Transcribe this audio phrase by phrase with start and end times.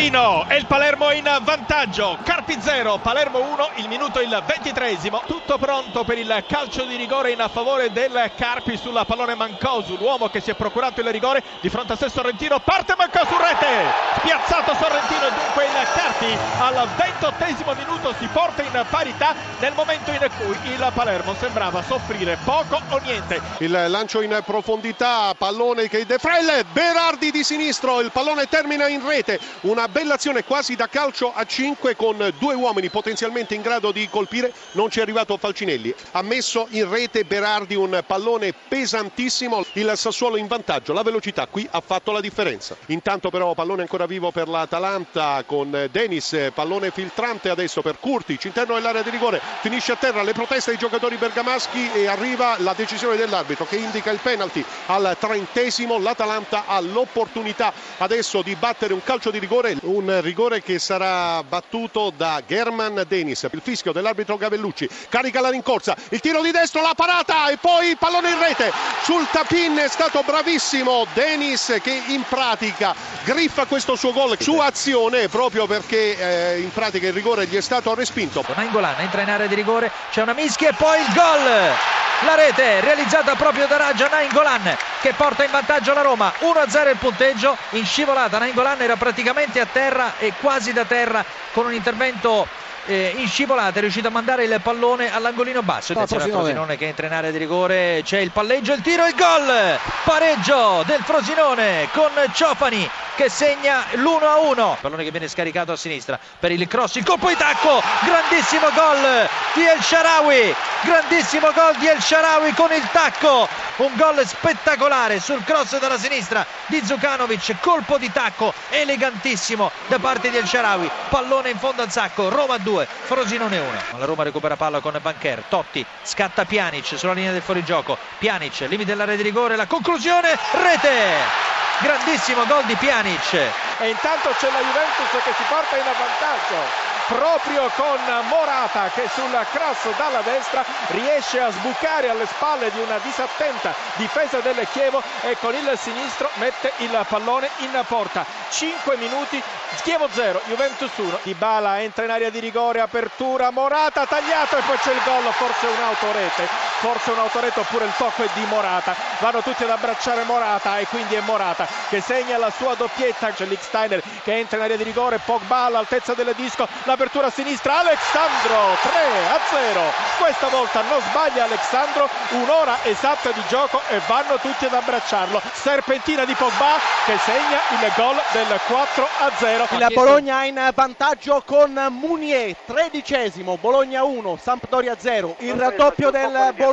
[0.00, 2.16] Sorrentino e il Palermo in vantaggio.
[2.24, 5.20] Carpi 0, Palermo 1, il minuto il ventitresimo.
[5.26, 10.28] Tutto pronto per il calcio di rigore in favore del Carpi sulla pallone Mancosu, l'uomo
[10.28, 12.60] che si è procurato il rigore di fronte a sé Sorrentino.
[12.60, 13.92] Parte Mancosu, rete!
[14.16, 16.09] Spiazzato Sorrentino e dunque il Carpi
[16.58, 22.38] al ventottesimo minuto si porta in parità nel momento in cui il Palermo sembrava soffrire
[22.44, 23.40] poco o niente.
[23.58, 29.40] Il lancio in profondità, pallone che defrelle, Berardi di sinistro, il pallone termina in rete,
[29.62, 34.06] una bella azione quasi da calcio a 5 con due uomini potenzialmente in grado di
[34.10, 39.92] colpire, non ci è arrivato Falcinelli, ha messo in rete Berardi un pallone pesantissimo, il
[39.94, 42.76] Sassuolo in vantaggio, la velocità qui ha fatto la differenza.
[42.86, 48.74] Intanto però pallone ancora vivo per l'Atalanta con Denis, pallone filtrante adesso per Curtic, interno
[48.74, 53.14] dell'area di rigore, finisce a terra le proteste dei giocatori bergamaschi e arriva la decisione
[53.16, 59.30] dell'arbitro che indica il penalty al trentesimo, l'Atalanta ha l'opportunità adesso di battere un calcio
[59.30, 65.40] di rigore, un rigore che sarà battuto da German Denis, il fischio dell'arbitro Gavellucci, carica
[65.40, 68.72] la rincorsa, il tiro di destro, la parata e poi il pallone in rete,
[69.04, 75.28] sul tapin è stato bravissimo Denis che in pratica griffa questo suo gol su azione
[75.28, 78.44] proprio perché eh, in pratica il rigore gli è stato respinto.
[78.54, 81.98] Nainggolan entra in area di rigore, c'è una mischia e poi il gol!
[82.22, 86.96] La rete realizzata proprio da Raja Nainggolan che porta in vantaggio la Roma 1-0 il
[86.98, 92.46] punteggio in scivolata Nainggolan era praticamente a terra e quasi da terra con un intervento
[92.86, 95.92] eh, in scivolata è riuscito a mandare il pallone all'angolino basso.
[95.92, 96.76] Attenzione al Frosinone.
[96.76, 99.78] Che entra in area di rigore c'è il palleggio, il tiro il gol!
[100.04, 106.52] Pareggio del Frosinone con Ciofani che segna l'1-1 pallone che viene scaricato a sinistra per
[106.52, 112.00] il cross, il colpo di tacco grandissimo gol di El Sharawi grandissimo gol di El
[112.00, 113.48] Sharawi con il tacco.
[113.76, 120.30] Un gol spettacolare sul cross dalla sinistra di Zukanovic colpo di tacco elegantissimo da parte
[120.30, 120.90] di El Sharawi.
[121.08, 125.42] Pallone in fondo al sacco Roma 2 Frosinone 1 la Roma recupera palla con Bancher
[125.48, 127.98] Totti scatta Pjanic sulla linea del fuorigioco.
[128.18, 131.48] Pjanic limite dell'area di rigore la conclusione rete!
[131.80, 133.32] Grandissimo gol di Pjanic.
[133.78, 137.98] E intanto c'è la Juventus che si porta in vantaggio proprio con
[138.28, 144.38] Morata che sul cross dalla destra riesce a sbucare alle spalle di una disattenta difesa
[144.38, 148.24] del Chievo e con il sinistro mette il pallone in porta.
[148.50, 149.42] 5 minuti,
[149.82, 151.18] Chievo 0, Juventus 1.
[151.24, 155.66] Dybala entra in area di rigore, apertura, Morata tagliato e poi c'è il gol, forse
[155.66, 158.96] un'autorete, forse un'autorete oppure il tocco è di Morata.
[159.18, 163.30] Vanno tutti ad abbracciare Morata e quindi è Morata che segna la sua doppietta.
[163.30, 167.80] C'è Licksteiner che entra in area di rigore, Pogba all'altezza del disco, l'apertura a sinistra,
[167.80, 168.90] Alexandro 3
[169.28, 169.80] a 0.
[170.18, 175.40] Questa volta non sbaglia Alexandro, un'ora esatta di gioco e vanno tutti ad abbracciarlo.
[175.52, 179.66] Serpentina di Pogba che segna il gol del 4 a 0.
[179.70, 185.36] Il Bologna in vantaggio con Munier, tredicesimo, Bologna 1, Sampdoria 0.
[185.38, 186.69] Il raddoppio del Bologna,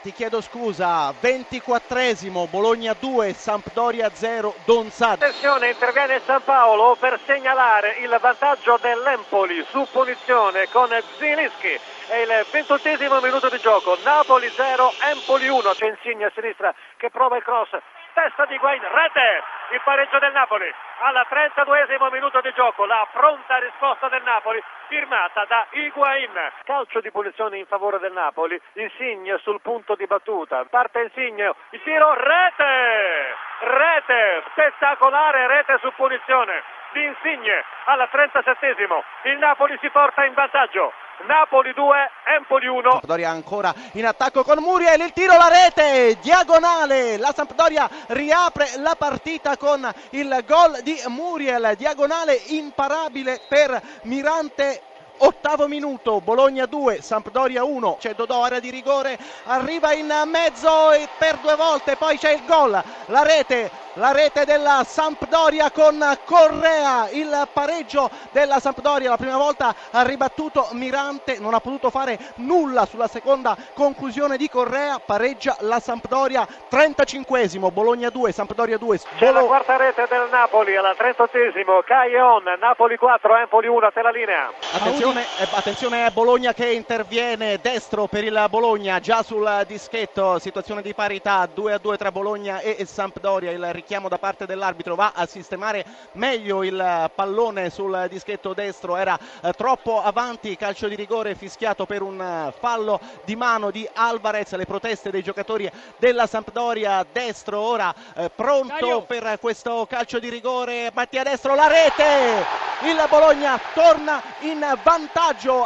[0.00, 5.22] ti chiedo scusa, ventiquattresimo, Bologna 2, Sampdoria 0, Donzad.
[5.22, 11.78] Attenzione, interviene San Paolo per segnalare il vantaggio dell'Empoli su punizione con Zilinski.
[12.08, 15.70] È il ventottesimo minuto di gioco, Napoli 0, Empoli 1.
[15.72, 17.70] C'è Insigne a sinistra che prova il cross,
[18.14, 20.72] testa di Higuain, rete, il pareggio del Napoli.
[20.98, 26.32] Al 32esimo minuto di gioco, la pronta risposta del Napoli firmata da Higuain.
[26.64, 31.82] Calcio di punizione in favore del Napoli, Insigne sul punto di battuta, parte Insigne, il
[31.82, 33.44] tiro, rete!
[33.58, 36.62] Rete, spettacolare rete su punizione
[36.92, 39.02] di Insigne al 37esimo.
[39.22, 40.92] Il Napoli si porta in vantaggio.
[41.24, 41.96] Napoli 2,
[42.38, 42.90] Empoli 1.
[42.90, 48.94] Sampdoria ancora in attacco con Muriel, il tiro, la rete, diagonale, la Sampdoria riapre la
[48.98, 54.85] partita con il gol di Muriel, diagonale imparabile per Mirante.
[55.18, 61.08] Ottavo minuto, Bologna 2, Sampdoria 1, c'è Dodò, area di rigore, arriva in mezzo e
[61.16, 62.70] per due volte, poi c'è il gol,
[63.06, 69.74] la rete, la rete della Sampdoria con Correa, il pareggio della Sampdoria, la prima volta
[69.90, 75.80] ha ribattuto Mirante, non ha potuto fare nulla sulla seconda conclusione di Correa, pareggia la
[75.80, 81.82] Sampdoria, 35esimo, Bologna 2, Sampdoria 2, C'è la quarta rete del Napoli al 38esimo.
[81.84, 84.52] Caglion, Napoli 4, Empoli 1, te la linea.
[84.72, 90.82] Attenzione Attenzione, eh, attenzione Bologna che interviene destro per il Bologna già sul dischetto, situazione
[90.82, 95.12] di parità 2 a 2 tra Bologna e Sampdoria, il richiamo da parte dell'arbitro va
[95.14, 101.36] a sistemare meglio il pallone sul dischetto destro, era eh, troppo avanti, calcio di rigore
[101.36, 107.06] fischiato per un eh, fallo di mano di Alvarez, le proteste dei giocatori della Sampdoria,
[107.12, 112.44] destro ora eh, pronto per questo calcio di rigore, Mattia Destro la rete,
[112.82, 114.95] il Bologna torna in vantaggio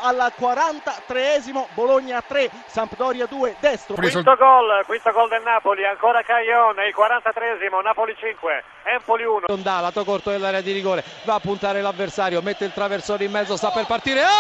[0.01, 3.95] al 43esimo, Bologna 3, Sampdoria 2, destro.
[3.95, 9.45] Quinto gol, quinto gol del Napoli, ancora Caglione, il 43esimo, Napoli 5, Empoli 1.
[9.49, 13.57] Onda, lato corto dell'area di rigore, va a puntare l'avversario, mette il traversone in mezzo,
[13.57, 14.31] sta per partire, Alex!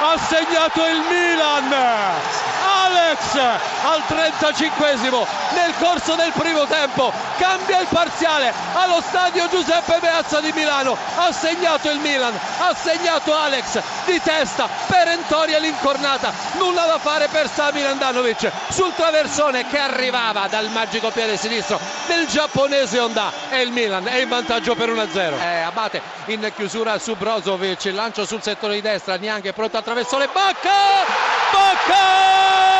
[0.00, 2.67] Ha segnato il Milan!
[2.88, 3.34] Alex
[3.82, 10.52] al 35esimo nel corso del primo tempo cambia il parziale allo stadio Giuseppe Meazza di
[10.52, 10.96] Milano.
[11.16, 17.48] Ha segnato il Milan ha segnato Alex di testa perentoria l'incornata nulla da fare per
[17.50, 23.70] Sami Andanovic sul traversone che arrivava dal magico piede sinistro del giapponese Honda e il
[23.70, 28.42] Milan è in vantaggio per 1-0 eh, Abate in chiusura su Brozovic il lancio sul
[28.42, 32.77] settore di destra neanche pronto al traversone Bacca il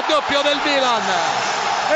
[0.00, 1.02] raddoppio del Milan.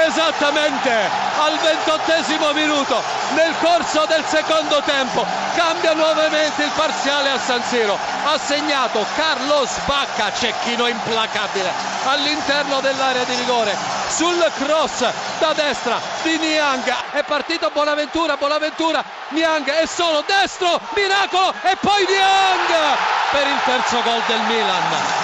[0.06, 0.90] Esattamente
[1.38, 3.00] al ventottesimo minuto
[3.34, 5.24] nel corso del secondo tempo
[5.54, 7.96] cambia nuovamente il parziale a San Siro.
[8.24, 11.70] Ha segnato Carlos Bacca cecchino implacabile
[12.06, 13.76] all'interno dell'area di rigore.
[14.08, 15.04] Sul cross
[15.38, 16.92] da destra di Niang.
[17.12, 22.96] È partito Bonaventura Bonaventura Niang è solo destro miracolo e poi Niang
[23.30, 25.23] per il terzo gol del Milan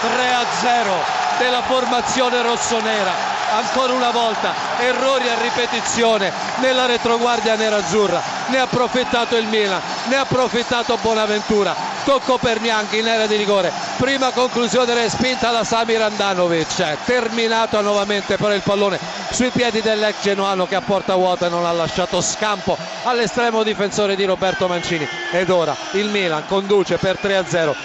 [0.00, 0.92] 3 a 0
[1.38, 3.12] della formazione rossonera.
[3.52, 8.22] Ancora una volta errori a ripetizione nella retroguardia nerazzurra.
[8.46, 11.74] Ne ha approfittato il Milan ne ha approfittato Bonaventura.
[12.04, 13.70] Tocco per Nianchi in area di rigore.
[13.96, 17.04] Prima conclusione respinta da Samir Andanovic.
[17.04, 18.98] Terminato nuovamente però il pallone
[19.30, 24.24] sui piedi dell'ex genuano che a porta vuota non ha lasciato scampo all'estremo difensore di
[24.24, 25.06] Roberto Mancini.
[25.30, 27.76] Ed ora il Milan conduce per 3 a 0